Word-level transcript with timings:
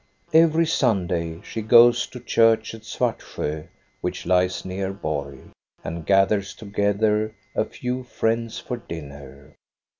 Ever}' 0.33 0.65
Sunday 0.65 1.41
she 1.43 1.61
goes 1.61 2.07
to 2.07 2.19
church 2.19 2.73
at 2.73 2.81
Svartsjo, 2.85 3.67
which 4.01 4.25
lies 4.25 4.65
near 4.65 4.91
Borg, 4.93 5.51
and 5.83 6.07
gathers 6.07 6.55
together 6.55 7.35
a 7.53 7.65
few 7.65 8.01
friends 8.01 8.57
for 8.57 8.77
dinner. 8.77 9.53